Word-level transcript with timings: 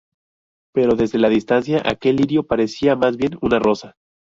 Pero 0.73 0.95
desde 0.95 1.19
la 1.19 1.29
distancia, 1.29 1.83
aquel 1.85 2.15
lirio 2.15 2.47
parecía 2.47 2.95
más 2.95 3.17
bien 3.17 3.37
una 3.39 3.59
rosa. 3.59 3.97